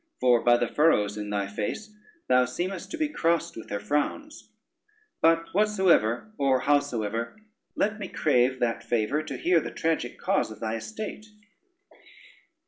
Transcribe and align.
For 0.19 0.41
by 0.41 0.57
the 0.57 0.67
furrows 0.67 1.15
in 1.15 1.29
thy 1.29 1.45
face 1.45 1.93
thou 2.27 2.45
seemest 2.45 2.89
to 2.89 2.97
be 2.97 3.07
crossed 3.07 3.55
with 3.55 3.69
her 3.69 3.79
frowns: 3.79 4.49
but 5.21 5.53
whatsoever, 5.53 6.33
or 6.39 6.61
howsoever, 6.61 7.39
let 7.75 7.99
me 7.99 8.07
crave 8.07 8.59
that 8.59 8.83
favor, 8.83 9.21
to 9.21 9.37
hear 9.37 9.59
the 9.59 9.69
tragic 9.69 10.17
cause 10.17 10.49
of 10.49 10.59
thy 10.59 10.73
estate." 10.73 11.27